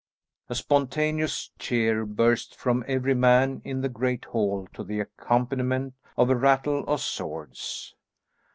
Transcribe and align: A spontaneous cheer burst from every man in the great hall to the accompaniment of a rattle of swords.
A 0.49 0.55
spontaneous 0.55 1.51
cheer 1.59 2.07
burst 2.07 2.55
from 2.55 2.83
every 2.87 3.13
man 3.13 3.61
in 3.63 3.81
the 3.81 3.87
great 3.87 4.25
hall 4.25 4.67
to 4.73 4.83
the 4.83 4.99
accompaniment 5.01 5.93
of 6.17 6.31
a 6.31 6.35
rattle 6.35 6.79
of 6.87 7.01
swords. 7.01 7.93